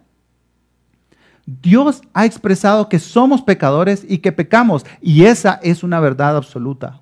[1.45, 7.01] Dios ha expresado que somos pecadores y que pecamos, y esa es una verdad absoluta.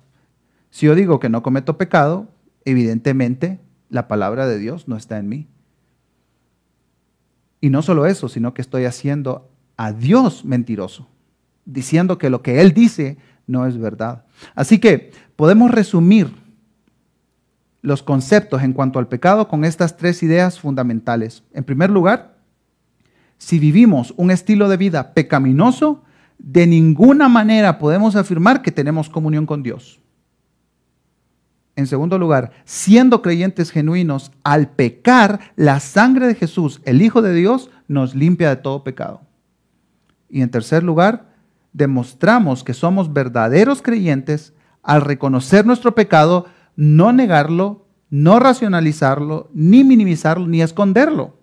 [0.70, 2.26] Si yo digo que no cometo pecado,
[2.64, 5.48] evidentemente la palabra de Dios no está en mí.
[7.60, 11.06] Y no solo eso, sino que estoy haciendo a Dios mentiroso,
[11.66, 14.24] diciendo que lo que Él dice no es verdad.
[14.56, 16.41] Así que podemos resumir
[17.82, 21.42] los conceptos en cuanto al pecado con estas tres ideas fundamentales.
[21.52, 22.38] En primer lugar,
[23.36, 26.04] si vivimos un estilo de vida pecaminoso,
[26.38, 30.00] de ninguna manera podemos afirmar que tenemos comunión con Dios.
[31.74, 37.34] En segundo lugar, siendo creyentes genuinos, al pecar, la sangre de Jesús, el Hijo de
[37.34, 39.22] Dios, nos limpia de todo pecado.
[40.28, 41.32] Y en tercer lugar,
[41.72, 50.46] demostramos que somos verdaderos creyentes al reconocer nuestro pecado, no negarlo, no racionalizarlo, ni minimizarlo,
[50.46, 51.36] ni esconderlo.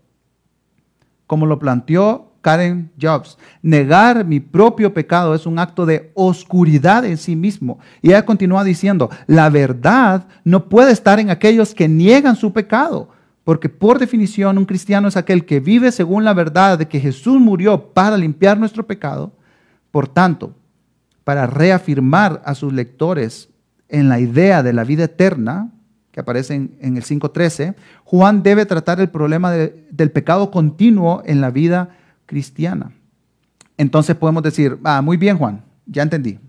[1.27, 3.37] Como lo planteó Karen Jobs.
[3.61, 7.79] Negar mi propio pecado es un acto de oscuridad en sí mismo.
[8.01, 13.09] Y ella continúa diciendo, la verdad no puede estar en aquellos que niegan su pecado,
[13.43, 17.39] porque por definición un cristiano es aquel que vive según la verdad de que Jesús
[17.39, 19.33] murió para limpiar nuestro pecado.
[19.91, 20.55] Por tanto,
[21.23, 23.49] para reafirmar a sus lectores
[23.89, 25.71] en la idea de la vida eterna,
[26.11, 31.51] que aparece en, el 5.13, Juan debe tratar el problema del pecado continuo en la
[31.51, 32.91] vida cristiana.
[33.77, 36.39] Entonces podemos decir, ah, muy bien Juan, ya entendí.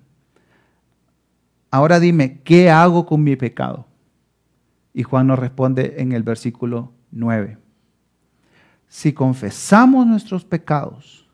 [1.70, 3.86] Ahora dime, ¿qué hago con mi pecado?
[4.92, 7.58] Y Juan nos responde en el versículo 9.
[8.88, 11.28] Si confesamos nuestros pecados,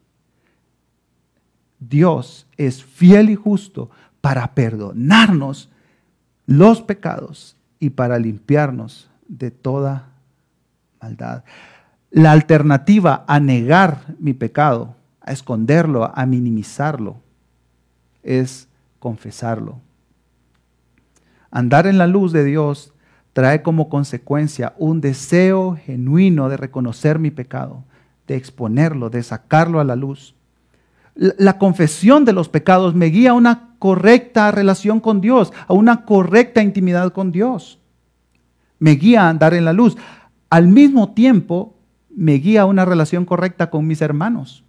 [1.78, 3.90] Dios es fiel y justo
[4.20, 5.70] para perdonarnos
[6.46, 10.10] los pecados y para limpiarnos de toda
[11.00, 11.44] maldad.
[12.10, 17.16] La alternativa a negar mi pecado, a esconderlo, a minimizarlo,
[18.22, 19.80] es confesarlo.
[21.50, 22.92] Andar en la luz de Dios
[23.32, 27.84] trae como consecuencia un deseo genuino de reconocer mi pecado,
[28.26, 30.34] de exponerlo, de sacarlo a la luz.
[31.14, 36.04] La confesión de los pecados me guía a una correcta relación con Dios, a una
[36.04, 37.78] correcta intimidad con Dios.
[38.78, 39.96] Me guía a andar en la luz.
[40.50, 41.74] Al mismo tiempo,
[42.10, 44.64] me guía a una relación correcta con mis hermanos.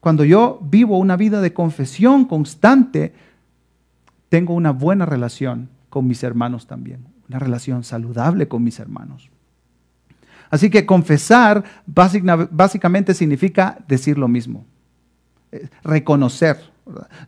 [0.00, 3.12] Cuando yo vivo una vida de confesión constante,
[4.28, 9.30] tengo una buena relación con mis hermanos también, una relación saludable con mis hermanos.
[10.50, 14.64] Así que confesar básicamente significa decir lo mismo,
[15.52, 15.68] eh,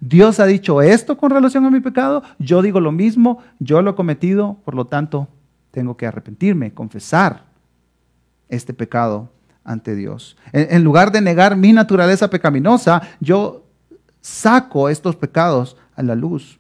[0.01, 3.92] Dios ha dicho esto con relación a mi pecado, yo digo lo mismo, yo lo
[3.92, 5.29] he cometido, por lo tanto
[5.70, 7.44] tengo que arrepentirme, confesar
[8.48, 9.31] este pecado
[9.64, 10.37] ante Dios.
[10.53, 13.64] En, lugar de negar mi naturaleza pecaminosa, yo
[14.20, 16.59] saco estos pecados a la luz.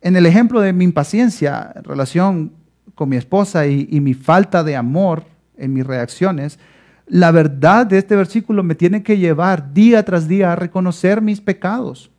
[0.00, 2.52] En el ejemplo de mi impaciencia en relación
[2.94, 5.24] con mi esposa y mi falta de amor
[5.56, 6.58] en mis reacciones,
[7.06, 11.40] la verdad de este versículo me tiene que llevar día tras día a reconocer mis
[11.40, 12.10] pecados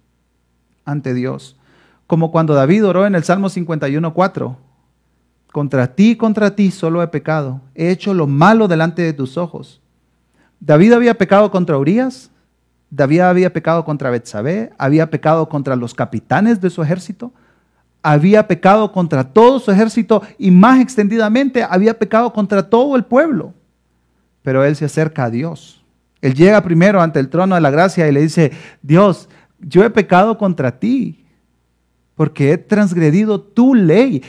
[0.85, 1.57] ante Dios.
[2.07, 4.55] Como cuando David oró en el Salmo 51.4,
[5.51, 7.61] contra ti, contra ti solo he pecado.
[7.75, 9.81] He hecho lo malo delante de tus ojos.
[10.59, 12.31] David había pecado contra Urias.
[12.89, 14.71] David había pecado contra Betsabé.
[14.77, 17.31] Había pecado contra los capitanes de su ejército.
[18.01, 23.53] Había pecado contra todo su ejército y más extendidamente había pecado contra todo el pueblo.
[24.43, 25.84] Pero él se acerca a Dios.
[26.21, 28.51] Él llega primero ante el trono de la gracia y le dice,
[28.82, 29.27] Dios,
[29.60, 31.25] yo he pecado contra ti
[32.15, 34.21] porque he transgredido tu ley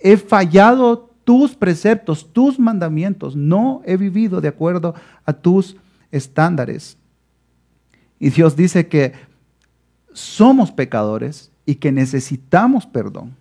[0.00, 5.76] he fallado tus preceptos, tus mandamientos, no he vivido de acuerdo a tus
[6.10, 6.96] estándares.
[8.18, 9.12] Y Dios dice que
[10.12, 13.36] somos pecadores y que necesitamos perdón.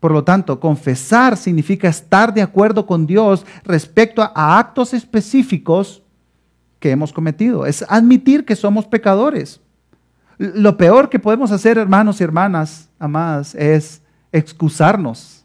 [0.00, 6.02] Por lo tanto, confesar significa estar de acuerdo con Dios respecto a, actos específicos
[6.78, 7.66] que hemos cometido.
[7.66, 9.60] Es admitir que somos pecadores.
[10.38, 15.44] Lo peor que podemos hacer, hermanos y hermanas amadas, es excusarnos.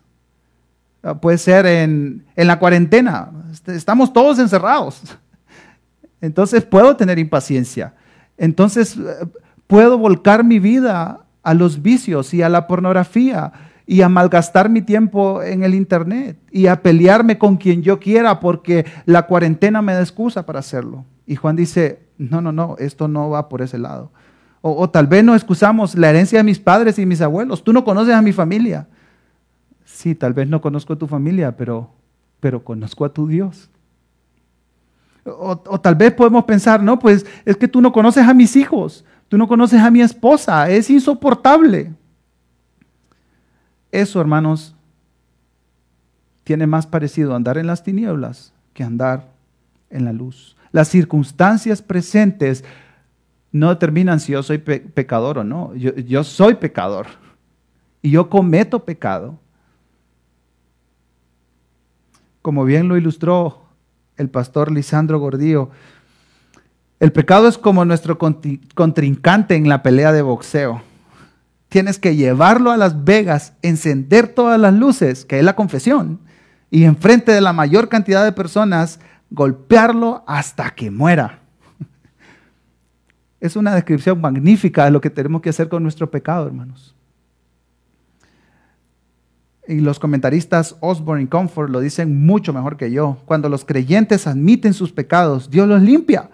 [1.02, 3.30] Ah, puede ser en, la cuarentena.
[3.68, 5.02] Estamos todos encerrados.
[6.22, 7.94] Entonces puedo tener impaciencia.
[8.38, 9.28] Entonces eh,
[9.66, 13.71] puedo volcar mi vida a los vicios y a la pornografía.
[13.92, 18.40] Y a malgastar mi tiempo en el Internet y a pelearme con quien yo quiera
[18.40, 21.04] porque la cuarentena me da excusa para hacerlo.
[21.28, 24.10] Y Juan dice, no, no, no, esto no va por ese lado.
[24.62, 27.66] O, tal vez no excusamos la herencia de mis padres y mis abuelos.
[27.66, 28.88] Tú no conoces a mi familia.
[29.84, 31.92] Sí, tal vez no conozco a tu familia, pero,
[32.40, 33.70] pero conozco a tu Dios.
[35.26, 39.04] O, tal vez podemos pensar, no, pues es que tú no conoces a mis hijos,
[39.28, 41.92] tú no conoces a mi esposa, es insoportable.
[43.92, 44.76] Eso, hermanos,
[46.44, 49.32] tiene más parecido andar en las tinieblas que andar
[49.90, 50.56] en la luz.
[50.72, 52.64] Las circunstancias presentes
[53.52, 55.76] no determinan si yo soy pecador o no.
[55.76, 57.08] Yo, soy pecador
[58.02, 59.38] y yo cometo pecado.
[62.42, 63.62] Como bien lo ilustró
[64.18, 65.70] el pastor Lisandro Gordillo,
[67.00, 70.82] el pecado es como nuestro contrincante en la pelea de boxeo.
[71.72, 76.20] Tienes que llevarlo a Las Vegas, encender todas las luces, que es la confesión,
[76.70, 79.00] y enfrente de la mayor cantidad de personas,
[79.30, 81.40] golpearlo hasta que muera.
[83.40, 86.94] Es una descripción magnífica de lo que tenemos que hacer con nuestro pecado, hermanos.
[89.66, 93.20] Y los comentaristas Osborne y Comfort lo dicen mucho mejor que yo.
[93.24, 96.32] Cuando los creyentes admiten sus pecados, Dios los limpia.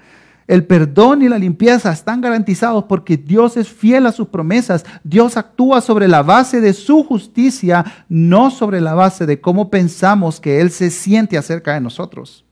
[0.47, 4.85] El perdón y la limpieza están garantizados porque Dios es fiel a sus promesas.
[5.03, 10.39] Dios actúa sobre la base de su justicia, no sobre la base de cómo pensamos
[10.39, 12.45] que Él se siente acerca de nosotros.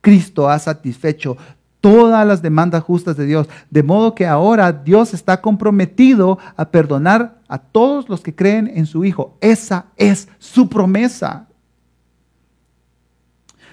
[0.00, 1.36] Cristo ha satisfecho
[1.80, 3.48] todas las demandas justas de Dios.
[3.70, 8.86] De modo que ahora Dios está comprometido a perdonar a todos los que creen en
[8.86, 9.36] su Hijo.
[9.40, 11.48] Esa es su promesa.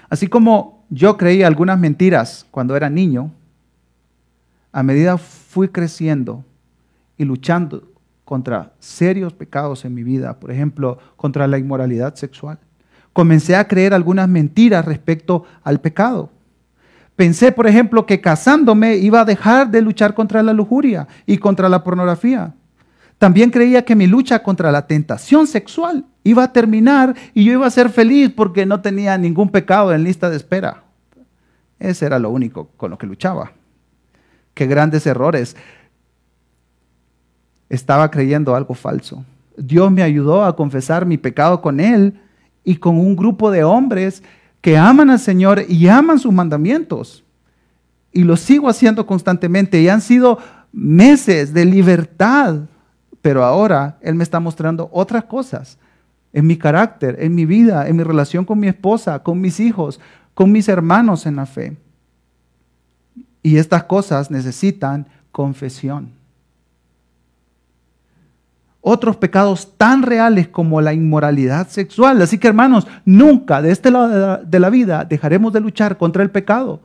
[0.08, 3.30] Así como yo creí algunas mentiras cuando era niño,
[4.74, 6.44] a medida fui creciendo
[7.16, 7.92] y luchando
[8.24, 12.58] contra serios pecados en mi vida, por ejemplo, contra la inmoralidad sexual,
[13.12, 16.30] comencé a creer algunas mentiras respecto al pecado.
[17.14, 21.68] Pensé, por ejemplo, que casándome iba a dejar de luchar contra la lujuria y contra
[21.68, 22.52] la pornografía.
[23.18, 27.66] También creía que mi lucha contra la tentación sexual iba a terminar y yo iba
[27.68, 30.82] a ser feliz porque no tenía ningún pecado en lista de espera.
[31.78, 33.52] Ese era lo único con lo que luchaba.
[34.54, 35.56] Qué grandes errores.
[37.68, 39.24] Estaba creyendo algo falso.
[39.56, 42.20] Dios me ayudó a confesar mi pecado con Él
[42.62, 44.22] y con un grupo de hombres
[44.60, 47.24] que aman al Señor y aman sus mandamientos.
[48.12, 49.80] Y lo sigo haciendo constantemente.
[49.80, 50.38] Y han sido
[50.72, 52.60] meses de libertad.
[53.20, 55.78] Pero ahora Él me está mostrando otras cosas
[56.32, 60.00] en mi carácter, en mi vida, en mi relación con mi esposa, con mis hijos,
[60.34, 61.76] con mis hermanos en la fe.
[63.44, 66.10] Y estas cosas necesitan confesión
[68.86, 72.20] otros pecados tan reales como la inmoralidad sexual.
[72.20, 76.30] Así que hermanos, nunca de este lado de la, vida dejaremos de luchar contra el
[76.30, 76.82] pecado.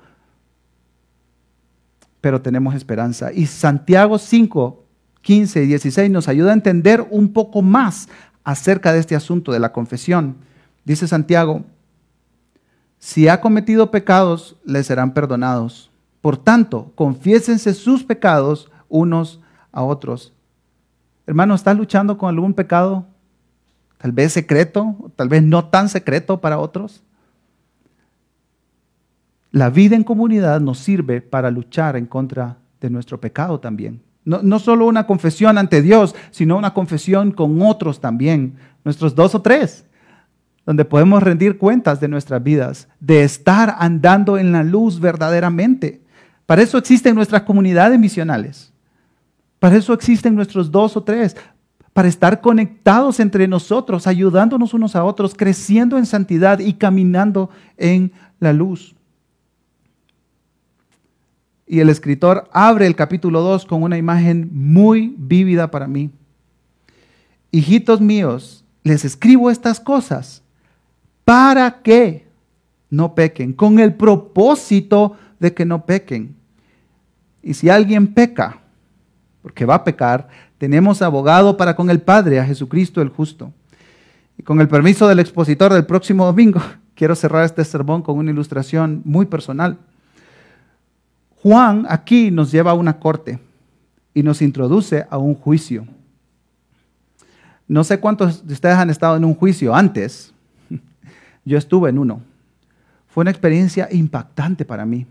[2.21, 3.33] Pero tenemos esperanza.
[3.33, 4.81] Y Santiago 5,
[5.21, 8.07] 15 y 16 nos ayuda a entender un poco más
[8.45, 10.37] acerca de este asunto de la confesión.
[10.85, 11.65] Dice Santiago,
[12.97, 15.88] si ha cometido pecados, le serán perdonados.
[16.21, 19.39] Por tanto, confiésense sus pecados unos
[19.71, 20.33] a otros
[21.29, 23.05] Hermano, ¿estás luchando con algún pecado?
[23.99, 27.03] Tal vez secreto, tal vez no tan secreto para otros.
[29.51, 34.01] La vida en comunidad nos sirve para luchar en contra de nuestro pecado también.
[34.25, 39.35] No, no, solo una confesión ante Dios, sino una confesión con otros también, nuestros dos
[39.35, 39.85] o tres,
[40.65, 46.01] donde podemos rendir cuentas de nuestras vidas, de estar andando en la luz verdaderamente.
[46.49, 48.73] Para eso existen nuestras comunidades misionales.
[49.59, 51.35] Para eso existen nuestros dos o tres,
[51.93, 58.11] para estar conectados entre nosotros, ayudándonos unos a otros, creciendo en santidad y caminando en
[58.39, 58.95] la luz.
[61.67, 66.09] Y el escritor abre el capítulo 2 con una imagen muy vívida para mí.
[67.51, 70.41] Hijitos míos, les escribo estas cosas
[71.23, 72.25] para que
[72.89, 76.38] no pequen, con el propósito de que no pequen.
[77.41, 78.59] Y si alguien peca,
[79.41, 80.27] porque va a pecar,
[80.57, 83.53] tenemos abogado para con el Padre, a Jesucristo el justo.
[84.37, 86.61] Y con el permiso del expositor del próximo domingo,
[86.95, 89.77] quiero cerrar este sermón con una ilustración muy personal.
[91.41, 93.39] Juan aquí nos lleva a una corte
[94.13, 95.87] y nos introduce a un juicio.
[97.67, 100.33] No sé cuántos de ustedes han estado en un juicio antes.
[101.45, 102.21] Yo estuve en uno.
[103.07, 105.05] Fue una experiencia impactante para mí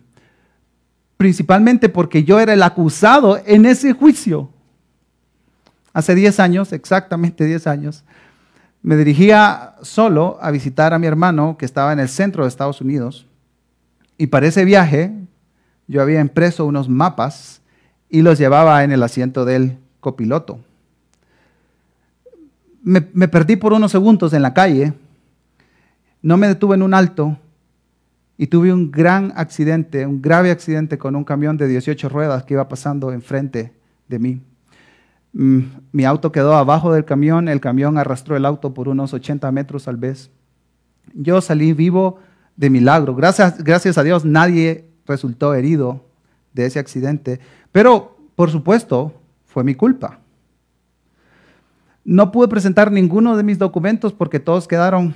[1.18, 4.48] principalmente porque yo era el acusado en ese juicio.
[5.92, 8.04] Hace 10 años, exactamente 10 años,
[8.80, 12.80] Me dirigía solo a visitar a mi hermano que estaba en el centro de Estados
[12.80, 13.26] Unidos.
[14.16, 15.12] Y para ese viaje
[15.88, 17.60] yo había impreso unos mapas
[18.08, 20.60] y los llevaba en el asiento del copiloto.
[22.82, 24.94] Me, perdí por unos segundos en la calle,
[26.22, 27.36] no me detuve en un alto
[28.40, 32.54] y tuve un gran accidente, un grave accidente con un camión de 18 ruedas que
[32.54, 33.72] iba pasando enfrente
[34.06, 34.40] de mí.
[35.32, 35.60] Mm,
[35.90, 39.88] mi auto quedó abajo del camión, el camión arrastró el auto por unos 80 metros
[39.88, 40.30] al vez.
[41.14, 42.20] Yo salí vivo
[42.56, 43.16] de milagro.
[43.16, 46.04] Gracias, gracias a Dios nadie resultó herido
[46.52, 47.40] de ese accidente,
[47.72, 49.14] pero por supuesto
[49.46, 50.20] fue mi culpa.
[52.04, 55.14] No pude presentar ninguno de mis documentos porque todos quedaron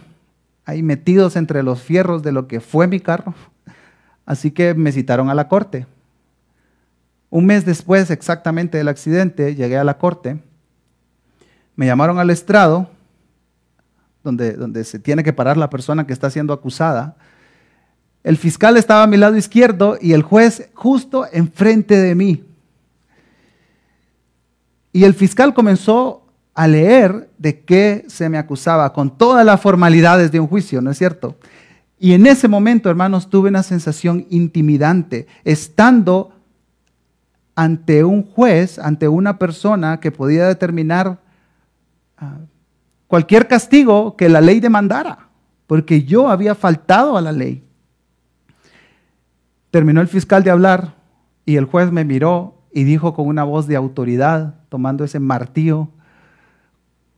[0.64, 3.34] ahí metidos entre los fierros de lo que fue mi carro.
[4.24, 5.86] Así que me citaron a la corte.
[7.30, 10.38] Un mes después exactamente del accidente, llegué a la corte,
[11.74, 12.90] me llamaron al estrado,
[14.22, 17.16] donde, donde se tiene que parar la persona que está siendo acusada.
[18.22, 22.44] El fiscal estaba a mi lado izquierdo y el juez justo enfrente de mí.
[24.92, 26.21] Y el fiscal comenzó
[26.54, 30.90] a leer de qué se me acusaba con todas las formalidades de un juicio, ¿no
[30.90, 31.36] es cierto?
[31.98, 36.32] Y en ese momento, hermanos, tuve una sensación intimidante, estando
[37.54, 41.20] ante un juez, ante una persona que podía determinar
[42.18, 42.38] ah,
[43.06, 45.28] cualquier castigo que la ley demandara,
[45.66, 47.62] porque yo había faltado a la ley.
[49.70, 50.94] Terminó el fiscal de hablar
[51.46, 55.88] y el juez me miró y dijo con una voz de autoridad, tomando ese martillo,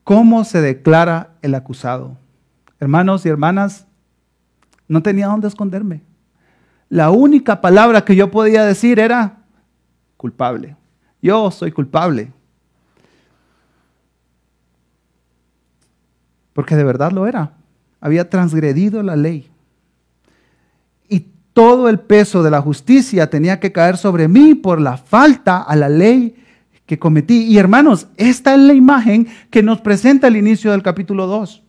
[0.04, 2.16] ¿cómo se declara el acusado?
[2.78, 3.86] Hermanos y hermanas,
[4.86, 6.02] no tenía dónde esconderme.
[6.88, 9.38] La única palabra que yo podía decir era,
[10.16, 10.76] culpable.
[11.20, 12.30] Yo soy culpable.
[16.52, 17.52] Porque de verdad lo era.
[18.00, 19.50] Había transgredido la ley.
[21.08, 25.62] Y todo el peso de la justicia tenía que caer sobre mí por la falta
[25.62, 26.43] a la ley
[26.86, 27.44] que cometí.
[27.44, 31.62] Y hermanos, esta es la imagen que nos presenta el inicio del capítulo 2.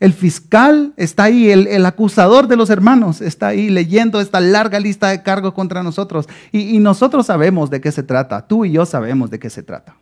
[0.00, 5.08] El fiscal está ahí, el, acusador de los hermanos está ahí leyendo esta larga lista
[5.08, 6.28] de cargos contra nosotros.
[6.52, 9.62] Y, y nosotros sabemos de qué se trata, tú y yo sabemos de qué se
[9.62, 9.96] trata.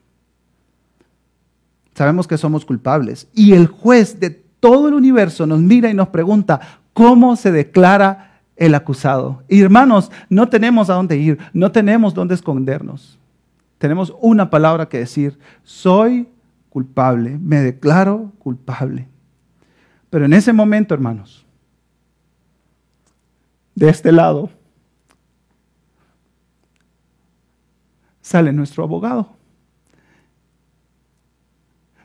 [1.94, 3.28] Sabemos que somos culpables.
[3.34, 6.60] Y el juez de todo el universo nos mira y nos pregunta,
[6.92, 9.42] ¿cómo se declara el acusado?
[9.48, 13.18] Y hermanos, no tenemos a dónde ir, no tenemos dónde escondernos.
[13.82, 16.28] Tenemos una palabra que decir, soy
[16.68, 19.08] culpable, me declaro culpable.
[20.08, 21.44] Pero en ese momento, hermanos,
[23.74, 24.50] de este lado,
[28.20, 29.34] sale nuestro abogado.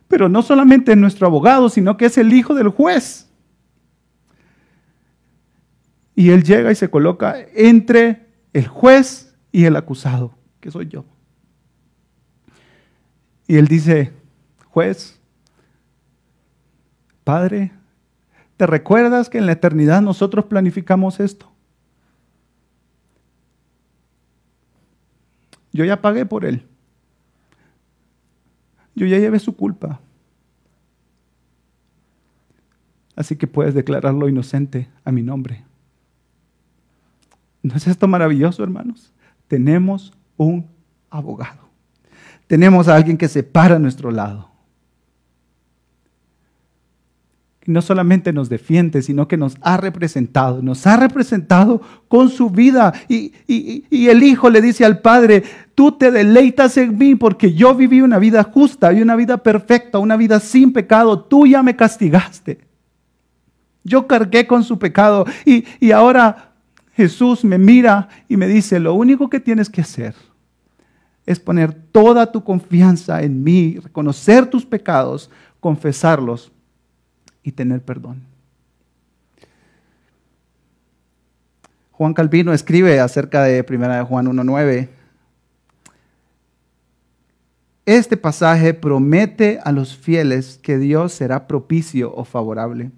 [0.08, 3.30] Pero no solamente nuestro abogado, sino que es el hijo del juez.
[6.16, 11.06] Y él llega y se coloca entre el juez y el acusado, que soy yo.
[13.48, 14.12] Y él dice,
[14.70, 15.20] juez,
[17.24, 17.72] padre,
[18.58, 21.52] ¿Te recuerdas que en la eternidad nosotros planificamos esto?
[25.72, 26.66] Yo ya pagué por él.
[28.96, 30.00] Yo ya llevé su culpa.
[33.16, 35.64] Así que puedes declararlo inocente a mi nombre.
[37.62, 39.14] ¿No es esto maravilloso, hermanos?
[39.48, 40.68] Tenemos un
[41.12, 41.67] abogado.
[42.48, 44.58] Tenemos a alguien que se para a nuestro lado
[47.68, 52.94] no solamente nos defiende, sino que nos ha representado, nos ha representado con su vida.
[53.10, 53.34] Y,
[54.08, 55.44] el Hijo le dice al Padre,
[55.76, 60.00] tú te deleitas en mí porque yo viví una vida justa y una vida perfecta,
[60.00, 62.60] una vida sin pecado, tú ya me castigaste.
[63.84, 66.54] Yo cargué con su pecado y, y ahora
[66.94, 70.16] Jesús me mira y me dice, lo único que tienes que hacer
[71.28, 76.52] es poner toda tu confianza en mí, reconocer tus pecados, confesarlos
[77.44, 78.24] y tener perdón.
[81.92, 84.90] Juan Calvino escribe acerca de 1 de Juan 1.9.
[87.86, 92.92] Este pasaje promete a los fieles que Dios será propicio o favorable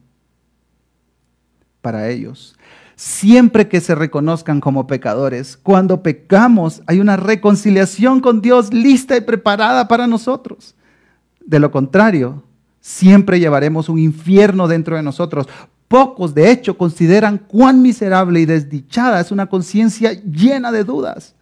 [1.81, 2.55] para ellos.
[3.01, 9.21] Siempre que se reconozcan como pecadores, cuando pecamos hay una reconciliación con Dios lista y
[9.21, 10.75] preparada para nosotros.
[11.39, 12.43] De lo contrario,
[12.81, 15.47] siempre llevaremos un infierno dentro de nosotros.
[15.87, 21.35] Pocos, de hecho, consideran cuán miserable y desdichada es una conciencia llena de dudas.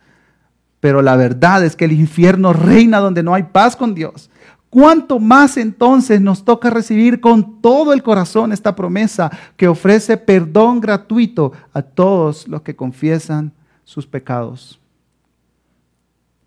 [0.79, 4.29] Pero la verdad es que el infierno reina donde no hay paz con Dios.
[4.69, 10.81] ¿Cuánto más entonces nos toca recibir con todo el corazón esta promesa que ofrece perdón
[10.81, 13.53] gratuito a todos los que confiesan
[13.83, 14.79] sus pecados?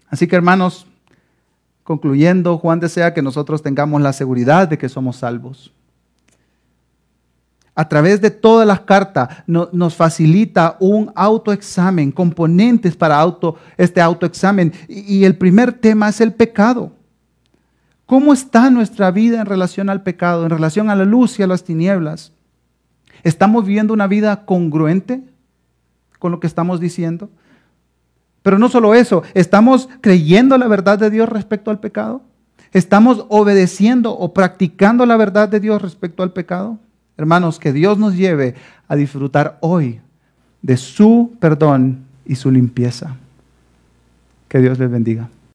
[0.08, 0.86] Así que hermanos,
[1.82, 5.72] concluyendo, Juan desea que nosotros tengamos la seguridad de que somos salvos
[7.80, 14.70] a través de todas las cartas nos facilita un autoexamen, componentes para auto, este autoexamen.
[14.86, 16.92] Y, y el primer tema es el pecado.
[18.10, 21.46] ¿Cómo está nuestra vida en relación al pecado, en relación a la luz y a
[21.46, 22.32] las tinieblas?
[23.22, 25.22] ¿Estamos viviendo una vida congruente
[26.18, 27.30] con lo que estamos diciendo?
[28.42, 32.22] Pero no solo eso, ¿estamos creyendo la verdad de Dios respecto al pecado?
[32.72, 36.80] ¿Estamos obedeciendo o practicando la verdad de Dios respecto al pecado?
[37.16, 38.56] Hermanos, que Dios nos lleve
[38.88, 40.00] a disfrutar hoy
[40.62, 43.14] de su perdón y su limpieza.
[44.48, 45.28] Que Dios les bendiga.